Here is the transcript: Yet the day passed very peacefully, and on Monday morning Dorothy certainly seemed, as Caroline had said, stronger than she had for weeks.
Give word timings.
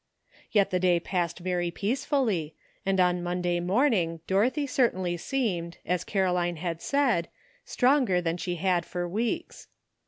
Yet 0.51 0.71
the 0.71 0.79
day 0.79 0.99
passed 0.99 1.37
very 1.37 1.69
peacefully, 1.69 2.55
and 2.87 2.99
on 2.99 3.21
Monday 3.21 3.59
morning 3.59 4.19
Dorothy 4.25 4.65
certainly 4.65 5.15
seemed, 5.15 5.77
as 5.85 6.03
Caroline 6.03 6.55
had 6.55 6.81
said, 6.81 7.29
stronger 7.65 8.19
than 8.19 8.37
she 8.37 8.55
had 8.55 8.83
for 8.83 9.07
weeks. 9.07 9.67